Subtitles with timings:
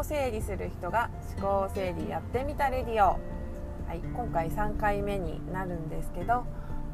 [0.00, 3.18] を整理する人が思考整理やってみたレディオ、
[3.86, 6.44] はい、今回3回目になるんですけど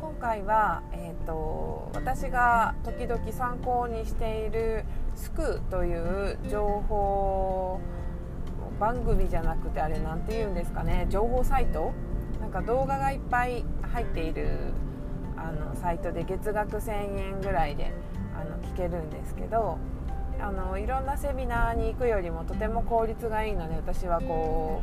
[0.01, 4.84] 今回は、えーと、私が時々参考にしている
[5.15, 7.80] スクという情報
[8.79, 11.93] 番組じゃなくてあれ何て言うんですかね情報サイト
[12.40, 14.72] なんか動画がいっぱい入っている
[15.37, 17.93] あのサイトで月額1000円ぐらいで
[18.34, 19.79] あの聞けるんですけど
[20.41, 24.83] あのいろんなセミナーに行くよりもとても効率がいいので私はこ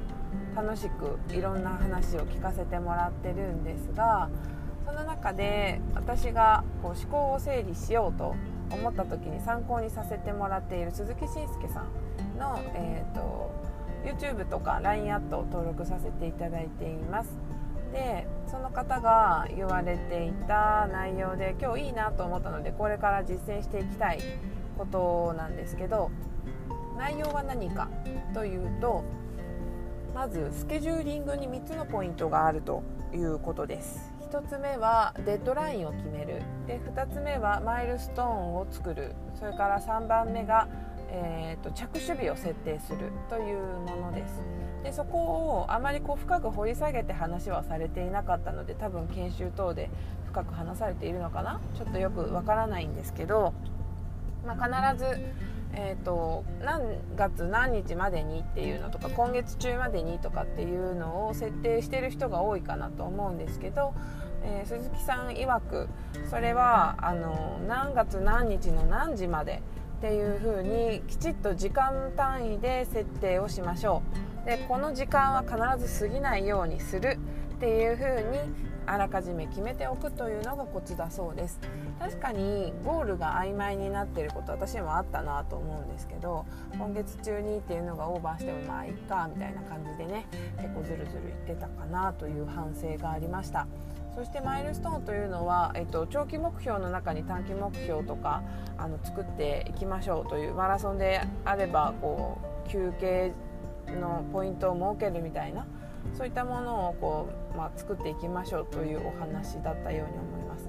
[0.53, 4.29] う楽しくいろんな話を聞かせてもらってるんですが
[4.85, 8.35] その中で私がこう思考を整理しようと
[8.71, 13.51] 思った時に参考にさせてもらっている鈴木慎介さんの、えーと、
[14.03, 17.29] YouTube とか LINE アットを登録させていただいています。
[17.91, 24.19] でその方が言われていた内容で今日いいなと思ったのでこれから実践していきたい
[24.73, 26.11] ことなんですけど
[26.97, 27.89] 内容は何か
[28.33, 29.03] というと
[30.13, 32.83] まずスケジューリングに3つのポイントがあると
[33.13, 34.11] いうことです。
[34.31, 36.41] 1つ目はデッドラインを決める。
[36.67, 39.15] で2つ目はマイルストーンを作る。
[39.35, 40.67] それから3番目が、
[41.09, 43.11] えーと、着手日を設定する。
[43.29, 44.41] というものです。
[44.83, 49.89] でそこをあまりこう深く掘り下げて話はされていなかったので多分研修等で
[50.25, 51.61] 深く話されているのかな？
[51.75, 53.53] ちょっとよくわからないんですけど、
[54.45, 55.19] まあ、必ず
[55.75, 63.93] えーと、何月何日までにっていうのとか今月中までにとかっていうのを設定してる人が多いかなと思うんですけど、
[64.43, 65.89] えー、鈴木さん曰く
[66.29, 69.63] それはあの何月何日の何時まで
[69.97, 74.03] っていうふうにきちっと時間単位で設定をしましょ
[74.43, 74.45] う。
[74.45, 77.17] でこの時間は必ず過ぎないようにする
[77.63, 78.39] っていうふうに
[78.85, 81.61] あらかじめ決めておくというのがコツだそうです。
[81.97, 93.65] 確かにゴールが曖昧になっていること私もあったなと思うんですけど今月中にっていうのがオーバーしてもまあいっかみたいな感じでね結構ズルズルいってたかなという反省がありました。
[94.13, 98.43] そしてマイルストーンというのは、えっと、長期目標の中に短期目標とか
[98.77, 103.31] あの作っていきましょうというマラソンであればこう休憩
[103.87, 105.65] のポイントを設けるみたいな
[106.17, 110.67] そういったものをこう、まあ、作っていきましょうというお話だったように思います。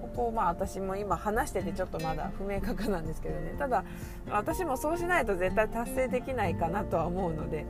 [0.00, 3.84] ここまあ私も今話しててちょっとまだ不明確なんですけどねただ
[4.28, 7.64] 私もそうしないと絶対達成できないかなとは思うので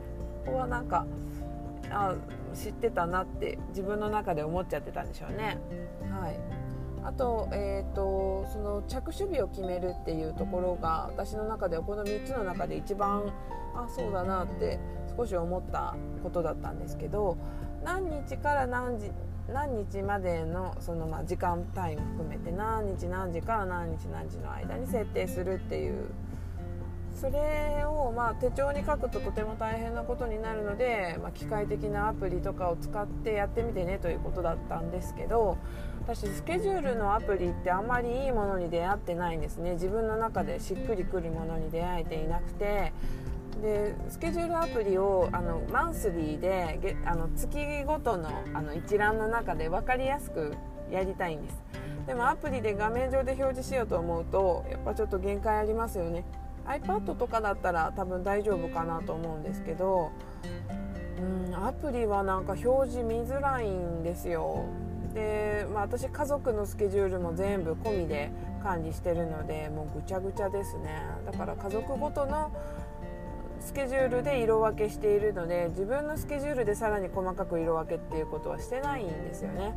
[0.45, 1.05] ここはなんか
[1.91, 2.15] あ
[2.55, 5.57] 知ってたなって自分の中で思っちゃってたんでしょうね。
[6.09, 6.39] はい
[7.03, 13.23] あと,、えーと、その着手日を決めるっていうところが私の中ではこの3つの中で一番
[13.75, 14.79] あそうだなって
[15.15, 17.37] 少し思ったことだったんですけど
[17.83, 19.11] 何日から何時
[19.51, 26.05] 何日までのそのまあ時間単位も含めて何日何時から何日何時の間に設定するっていう
[27.13, 35.57] それをまあ手帳に書くととても大変なことになるので、まあ、機械的なアプリとかを使ってやってみてねということだったんですけど
[36.01, 39.73] 私スケジュールのアプリってあんまりいいものに出会ってないんですね。
[39.73, 42.93] 自分の中でしっくりくるものに出会えていなくて
[43.61, 47.55] でスケジュールアプリをあのマンスリーであの月
[47.85, 50.53] ごとのあの一覧の中で分かりやすく
[50.89, 51.63] やりたいんです。
[52.07, 56.25] でもアプリで画面上で表示しようと思うとやっぱちょっと限界ありますよね。
[56.65, 60.11] iPad とかだったら多分大丈夫かなと思うんですけど
[61.19, 64.65] うんアプリはなんか表示見づらいんですよ。
[65.13, 68.31] で、まあ、私家族のスケジュールも全部込みで
[68.63, 71.01] 管理してるのでもうぐちゃぐちゃですね。
[71.25, 72.51] だから家族ごとの
[73.61, 79.73] スケジュールで色分けしているので自分のスケジュールでさらに細かく色分けっていうことはしてないんですよね。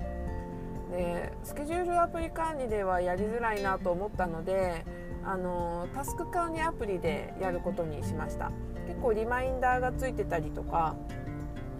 [0.90, 4.84] でスケジュールアプリ管理ではやりづらいなと思ったので
[5.24, 8.50] あのタスク管理アプリでやることにしました。
[8.86, 10.94] 結構リマインダーがついてたりとか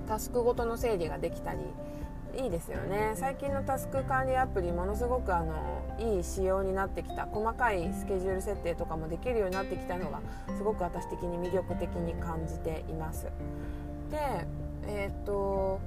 [0.06, 1.59] タスクごとの整理ができたり
[2.37, 3.12] いいですよね。
[3.15, 5.55] 最近のタスク管理アプリものすごくあの
[5.99, 7.27] いい仕様になってきた。
[7.27, 10.21] 細かいスケジュール設定とかもできるようになってきたのが
[10.57, 13.27] すごく私的に魅力的に感じています。
[14.10, 14.47] で
[14.86, 15.81] えー、っと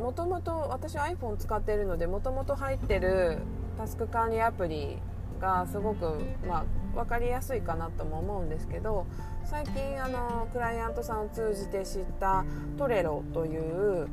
[0.00, 3.38] もともと私 iPhone 使ってるのでもともと入ってる
[3.76, 4.98] タスク管理アプリ
[5.40, 9.06] がすごく、まあ、分かりやすいかなとも思うんですけど
[9.44, 12.44] 最近あのクライアントさんを通じて知った
[12.78, 14.08] トレロという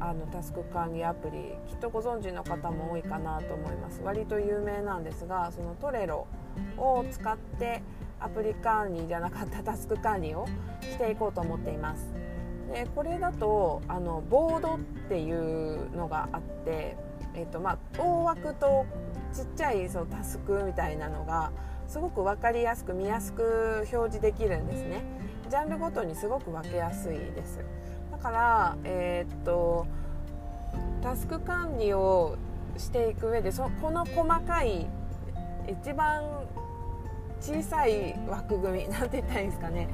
[0.00, 4.00] あのタスク管理アプリきっとご存知の方も多いかなと思います。
[4.02, 6.26] 割と有名なんですがそのトレロ
[6.76, 7.82] を使って
[8.20, 10.46] アプリ管理じゃなかったタスク管理を
[10.82, 12.06] していこうと思っています。
[12.72, 14.78] でこれだとあのボードっ
[15.08, 16.96] ていうのがあって、
[17.34, 18.84] えーとまあ、大枠と
[19.32, 21.50] ちっちゃいそのタスクみたいなのが
[21.86, 25.02] すごく分かりやすく見やすく表示できるんですね。
[25.48, 27.60] ジャンルごとにすごく分けやすいです。
[28.18, 29.86] だからえー、っと
[31.02, 32.36] タスク管理を
[32.76, 34.86] していく上でそこの細かい
[35.68, 36.24] 一番
[37.40, 39.88] 小さい枠組み なんて言ったらいいんですかね。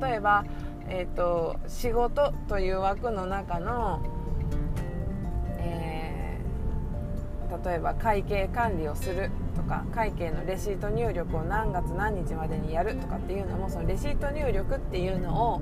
[0.00, 0.44] 例えば、
[0.88, 4.00] えーと、仕事という枠の中の、
[5.58, 15.60] えー、例えば会計管理をするとか会計のレシート入力を何月何日までにやるとかっていうのもそのレシート入力っていうのを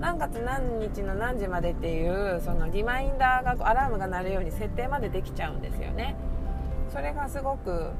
[0.00, 6.16] 何月何日の何時までっていうそのリマインダーがアラームが鳴るように設定までできちゃうんですよね。
[6.92, 7.90] それがすごく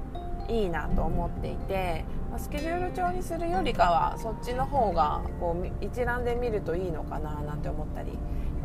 [0.49, 2.05] いいなと思っていて
[2.39, 8.13] スケジュール帳にするよりかはそっちの方がこう一覧で見るといいのかななんて思ったり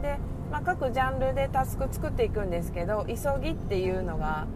[0.01, 0.17] で、
[0.51, 4.47] まあ、各ジャンルでタスク作っていくんですけど急ぎっていうのが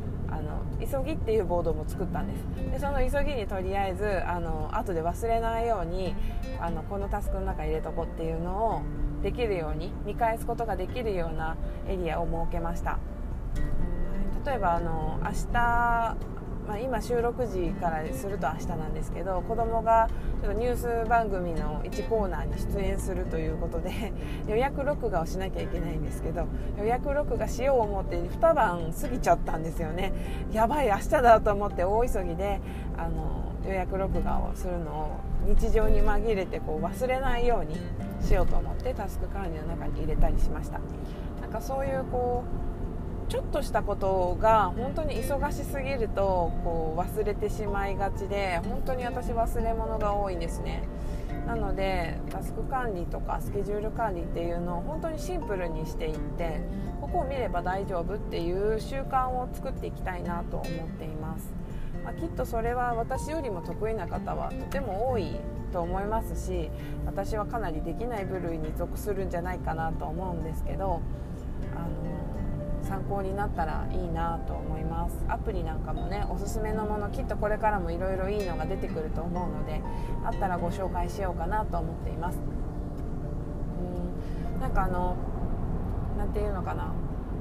[0.79, 2.71] 急ぎっていうボードも作ったんです。
[2.71, 6.15] でその急ぎにとりあえずあの後で忘れないように
[6.59, 8.81] あのこのタスクの中入れとこっていうのを
[9.23, 11.57] できるように見返すことができるような
[11.87, 12.99] エリアを設けました。
[14.45, 16.17] 例えばあの明日
[16.67, 20.09] まあ、今収録時からすると明日なんですけど子供が
[20.41, 24.13] ちょっとニュース番組の1コーナーに出演するということで
[24.47, 26.47] 予約録画をしなきゃいけないんですけど
[26.79, 30.11] 予約録画しよう思って2晩過ぎちゃったんですよね。
[30.51, 32.59] やばい明日だと思って大急ぎで
[32.97, 35.07] あの予約録画をするのを
[35.47, 37.77] 日常に紛れてこう忘れないように
[38.21, 40.79] しようと思ってタスク管理の中に入れたりしました。
[41.41, 42.74] なんかそういうこう
[43.27, 50.87] ちょっとしたことが本当に忙しすぎるとこう忘れてしまいがちで本当に私忘れ物が多いんですね。
[51.47, 56.61] なのでタスク管理とかスケジュール管理っていうのを本当にシンプルにしていって
[57.01, 61.53] ここを見れば大丈夫っていう習慣を作っていきたいなと思っています、
[62.03, 65.35] まあ、きっとそれは私よりも得意な方はとても多い
[65.71, 66.71] と思いますし
[67.05, 71.01] 私はかなりできない部類に属するんじゃないかなと思うんですけど
[71.75, 72.14] あの
[72.85, 75.25] 参考になったらいいなと思います。
[75.27, 79.81] アプリなんかもねおすすめのものきっとこれからもいろいろいいのが出てくると思うので
[80.23, 82.39] あったらご紹介しようかなと思っています。
[84.55, 84.61] うん。
[84.61, 85.15] なんかあの
[86.17, 86.93] 何て言うのかな。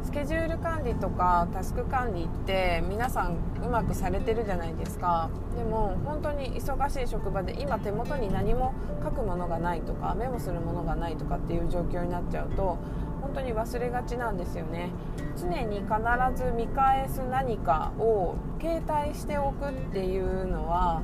[0.03, 5.31] スケジュール管理とかタスク管理って皆さんうまくされてるじゃないですか。
[5.57, 12.77] でも本当に忙しい職場で今手元に何も書くものがないとかメモするものがないとかっていう状況になっちゃうと
[13.25, 14.91] 本当に忘れがちなんですよね。
[15.35, 15.89] 常に必
[16.37, 21.01] ず見返す何かを携帯しておくっていうのは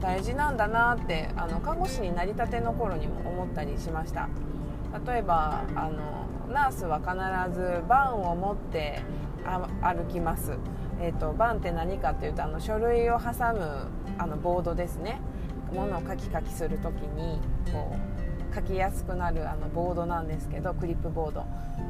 [0.00, 4.28] 大事なんだなってあの看護師になりたての頃にも思ったりしました。
[5.06, 9.00] 例えばあのナースは必ずバンを持って
[9.80, 10.56] 歩きます、
[11.00, 15.20] えーと、バンって何かっていうとあの書類を挟むあのボードですね。
[15.72, 17.40] ものを書き書きする時に
[17.72, 18.13] こう
[18.54, 21.44] 書きやすくなるあのボードなんですけどクリップボード。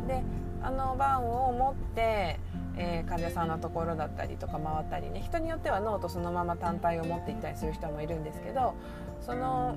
[0.09, 0.23] で
[0.63, 2.41] あのバンを持って、
[2.77, 8.75] えー、患者さんのところだったりとか回ったりね人によってはノートそのまま単体を持っていったりする人もいるんですけど
[9.21, 9.77] その、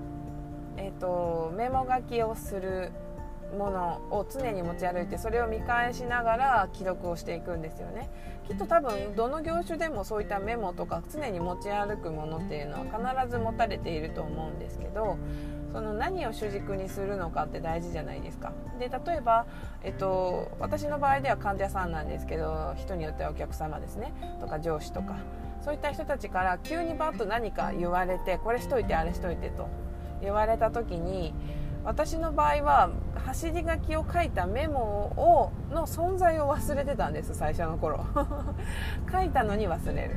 [0.77, 2.91] えーと、メモ書きをする
[3.57, 8.09] ものを常に持ち歩いてそれを見返しながら記録をしていくんですよね。
[8.47, 15.17] きっと多分どの業種でもそういったメモとか常に持ち歩くものっていうのは必ず持たれていると思うんですけど
[15.71, 18.53] その何を主軸にするのかって大事じゃないですか。
[18.79, 19.45] で例えば、
[19.83, 24.13] えっと、私の場合では患者さんなんですけど人によってはお客様ですね。
[24.39, 25.17] とか上司とか。
[25.61, 29.67] そういった人たちから急にバッと何か言われてこれしといてあれしといてと。
[30.21, 31.33] 言われた時に
[31.83, 32.89] 私の場合は
[33.25, 38.05] 走り書きを書いたメモをの存在を忘れてたんです最初の頃。
[39.11, 40.15] 書いたのに忘れる。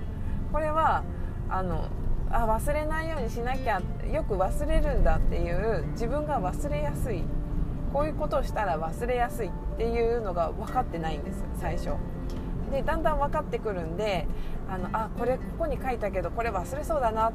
[0.52, 1.02] これは
[1.48, 1.84] あの
[2.32, 7.24] あ忘れないようにしなきゃよく忘れるんだっていう自分が忘れやすい。
[7.92, 11.90] こういうことをしたら忘れやすいっていうのが分かってないんです最初。
[12.70, 14.28] でだんだん分かってくるんで
[14.70, 17.32] あのあこれここに書いたけどこれ忘れそうだな。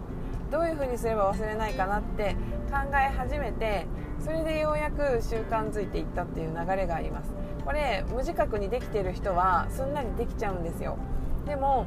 [0.50, 2.36] どういうふうにすれば忘れないかなって
[2.72, 3.88] 考え始めて
[4.20, 7.34] それでようやく習慣づいていったっていう流れがあります。
[7.66, 10.98] これ無自覚にできてる人はすんなりできちゃうんですよ。
[11.46, 11.86] でも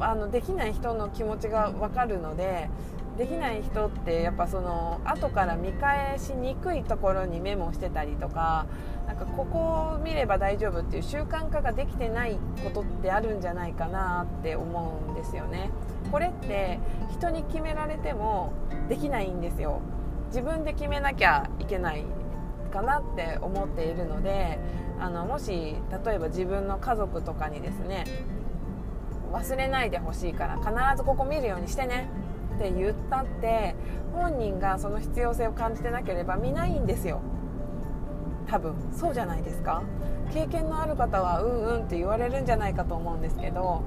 [0.00, 2.70] あのできない人の気持ちが分かるので
[3.18, 8.66] できない人ってやっぱその後から見返しにくいところにメモしてたりとか
[9.06, 15.70] なんかここを見れば大丈夫っていう習慣化ができてないことってあるんじゃないかなって思うんですよね。
[16.10, 16.78] これって
[17.10, 18.52] 人に決められても
[18.88, 19.80] できないんですよ。
[20.28, 22.04] 自分で決めなきゃいけない
[22.72, 24.58] かなって思っているので
[25.00, 28.04] あのもし例えば自分の家族とかにですね
[29.32, 32.08] 忘れないでほしいから必ずここ見るようにしてね。
[32.56, 33.74] って言ったって
[34.12, 37.20] 本人がその必要性を感じてなければ見ないんですよ。
[38.46, 38.74] 多分。
[38.92, 39.82] そうじゃないですか。
[40.32, 43.82] 経験のある方はうんうんって言われるんじゃないかと思うんですけど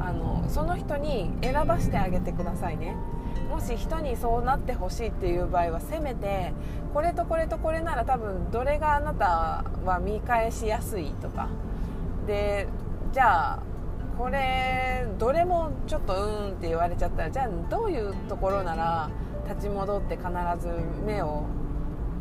[0.00, 2.96] あのその人に選ばしてあげてくださいね。
[3.50, 6.52] もし人にそうなってほしいっていう場合はせめて
[6.94, 11.48] これとこれとこれなら多分どれがあなたは見返しやすいとか。
[12.26, 12.68] で
[13.12, 13.62] じゃあ
[14.18, 19.10] これどれもちょっとうんって言われちゃったらじゃあどういうところなら
[19.48, 20.28] 立ち戻って必
[20.60, 20.68] ず
[21.04, 21.44] 目を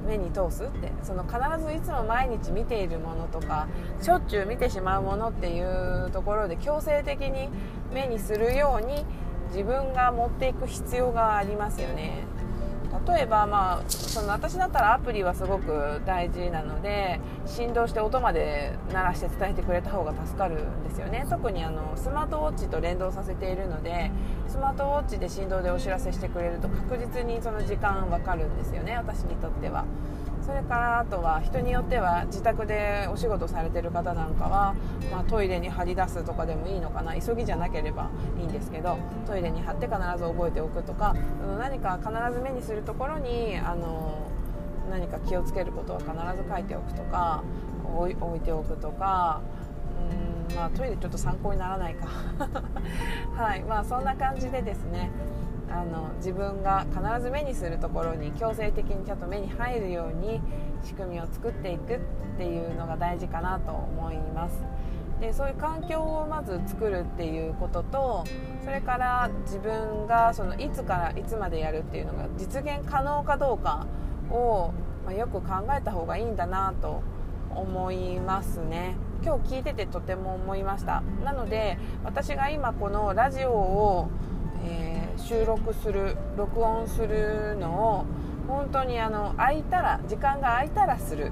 [0.07, 0.91] 目に通すって。
[1.03, 3.67] その必ずいつも毎日見ているものとか
[4.01, 7.50] しょっちゅう見てしまうものっていうところで強制的に
[7.93, 9.05] 目にするように
[9.50, 12.24] 自分が持っていく必要がありますよね。
[13.07, 24.12] 例えば、まあ、その私だったらアプリはすごく大事なので振動して音まで鳴らして伝えてくれた方が助かるんですよね特にあのスマートウォッチと連動させているので
[24.48, 29.86] スマートウォッチで振動でお知らせしてくれると確実にその時間分かるんですよね私にとっては。
[30.45, 34.75] それからあとは人によっては自宅でお仕事されてる方なんかは、
[35.12, 37.19] まあ、トイレに貼り出すとかでもいいのかな。
[37.19, 41.15] 急ぎじゃなければいいんですけどトイレに貼って必ず覚えておくとか。
[41.60, 44.27] 何か必ず目にするところにあの
[44.89, 46.12] 何か気をつけることは必
[46.43, 47.43] ず書いておくとか
[47.95, 49.41] 置いておくとか。
[50.01, 52.07] うんまあトイレちょっと参考にならないか。
[53.36, 55.10] はいまあそんな感じでですね。
[55.71, 60.41] あの自分が必ず目にするところに強制的にちゃんと目に入るように
[60.83, 61.99] 仕組みを作っていくっ
[62.37, 64.63] ていうのが大事かなと思います。
[65.21, 68.23] でそういう環境をまず作るっていうことと
[68.65, 73.85] それから自分がそのいつからいつまでやるっていうのが実現可能かどうか
[74.31, 74.73] を、
[75.05, 77.03] まあ、よく考えた方がいいんだなと
[77.55, 78.95] 思いますね。
[79.23, 81.03] 今日聞いててとても思いました。
[81.23, 84.09] なので私が今このラジオを、
[85.21, 88.05] 収録する録音するのを
[88.47, 91.31] 本当にあの空いたら時間が空いたらする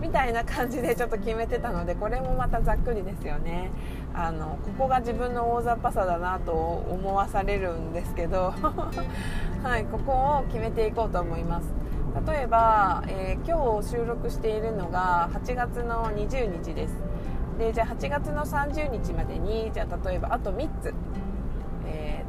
[0.00, 3.70] みたいな感じでちょっと決めてたのでこれもまたざっくりですよね。
[4.14, 8.52] あのここが自分の大雑把さだなと思わされるんですけど。
[9.62, 11.72] はいここを決めていこうと思います。
[12.26, 16.96] 例えば、えー、今日収録しているのが8月の20日です。
[17.58, 20.92] でじゃあ8月の30日までにじゃあ例えばあと3つ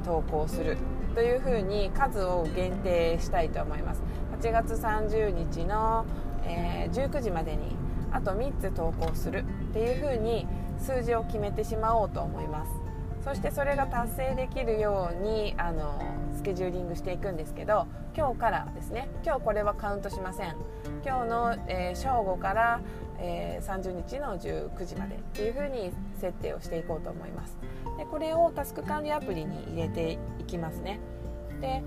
[0.03, 0.77] 投稿する。
[1.13, 4.01] というふうに数を限定したいと思います。
[4.41, 6.05] 8月30日の、
[6.43, 7.75] えー、19時までに
[8.11, 10.47] あと3つ投稿するっていうふうに
[10.79, 12.71] 数字を決めてしまおうと思います。
[13.23, 16.01] そしてそれが達成できるようにあの
[16.35, 19.09] スケジューリングしていくんですけど今日からですね。
[19.23, 20.55] 今日これはカウントしません。
[21.05, 22.81] 今日の、えー、正午から、
[23.23, 27.57] えー、30日の19時までっていうふうに設定をしていこうと思います。
[27.97, 30.99] でこれをタスク管理アプリに入れていきますね。
[31.61, 31.81] で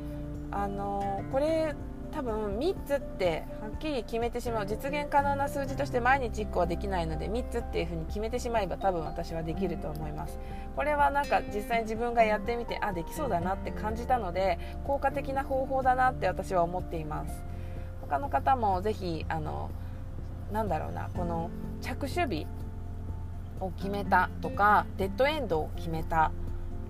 [0.51, 1.75] あのこれ
[2.13, 10.39] 多分3つってはっきり決めてしまう実現可能な数字として毎日1個はできないので3つっていうふうに決めてしまえば多分私はできると思います。
[10.75, 17.45] これはなんか実際に自分がやってみてあできそうだなって感じたので効果的な方法だなって私は思っています。
[18.01, 19.71] 他の方もぜひあの
[20.53, 21.51] なんだろうなこの
[21.81, 22.47] 着手日
[23.61, 26.31] を決めたとかデッドエンドを決めた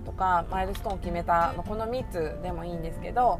[0.05, 3.39] とかマイルストーンを決めたこの3つでもいいんですけど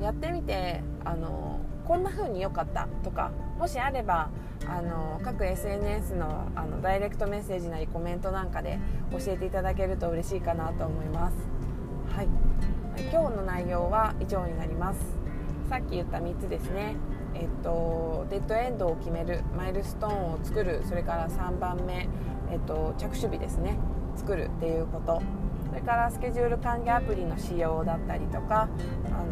[0.00, 4.30] やってみてあのこんな風に良かったとかもしあれば
[4.66, 8.78] あの各 SNS のあのダイレクトメッセージなりコメントなんかで
[9.12, 11.36] 教えていただけると嬉しいかなと思います。
[12.16, 12.28] はい、
[13.12, 15.00] 今日の内容は以上になります。
[15.68, 16.96] さっき言った3つですね。
[17.34, 22.08] えっと、デッドエンドを決めるマイルストーンを作るそれから3番目
[22.50, 23.76] えっと、着手日ですね。
[24.16, 25.20] 作るっていうこと。
[25.68, 28.68] それからスケジュール管理アプリの使用だったりとか
[29.06, 29.26] あの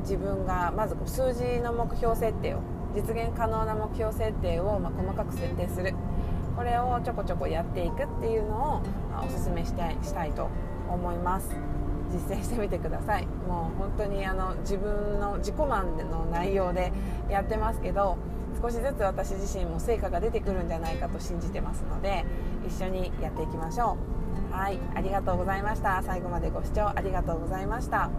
[0.00, 2.60] 自分がまず数字の目標設定を
[2.92, 5.94] 実現可能な目標設定を、まあ、細かく設定する。
[6.56, 8.80] これをちょこちょこやっていくっていうのを、
[9.12, 10.48] まあ、おすすめしたいしたいと
[10.88, 11.54] 思います。
[12.10, 13.26] 実践してみてください。
[13.48, 16.92] もう本当にあの自分の自己満の内容で
[17.28, 18.18] やってますけど
[18.60, 22.24] 少しずつ私自身も成果が出てくるんじゃないかと信じてますので
[22.66, 23.96] 一緒にやっていきましょ
[24.50, 24.54] う。
[24.54, 26.02] はいありがとうございました。
[26.02, 28.10] 最後までご視聴ありがとうございました。